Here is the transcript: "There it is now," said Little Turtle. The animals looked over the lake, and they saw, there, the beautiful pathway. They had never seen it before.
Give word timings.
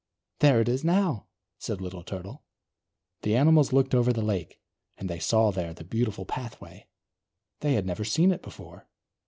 "There 0.39 0.59
it 0.59 0.67
is 0.67 0.83
now," 0.83 1.27
said 1.59 1.79
Little 1.79 2.01
Turtle. 2.01 2.43
The 3.21 3.35
animals 3.35 3.71
looked 3.71 3.93
over 3.93 4.11
the 4.11 4.23
lake, 4.23 4.59
and 4.97 5.07
they 5.07 5.19
saw, 5.19 5.51
there, 5.51 5.75
the 5.75 5.83
beautiful 5.83 6.25
pathway. 6.25 6.87
They 7.59 7.73
had 7.73 7.85
never 7.85 8.03
seen 8.03 8.31
it 8.31 8.41
before. 8.41 8.87